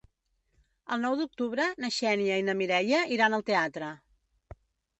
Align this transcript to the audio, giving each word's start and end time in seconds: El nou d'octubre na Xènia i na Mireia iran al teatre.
El 0.95 1.03
nou 1.03 1.17
d'octubre 1.19 1.67
na 1.85 1.91
Xènia 1.99 2.39
i 2.43 2.47
na 2.49 2.57
Mireia 2.63 3.05
iran 3.17 3.39
al 3.39 3.47
teatre. 3.51 3.95